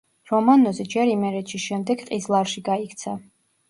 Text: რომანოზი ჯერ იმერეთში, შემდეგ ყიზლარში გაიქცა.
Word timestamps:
რომანოზი 0.29 0.85
ჯერ 0.95 1.13
იმერეთში, 1.13 1.63
შემდეგ 1.69 2.05
ყიზლარში 2.11 2.69
გაიქცა. 2.75 3.19